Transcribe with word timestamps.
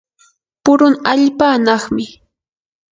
purun 0.63 0.95
allpa 1.11 1.45
anaqmi. 1.55 2.05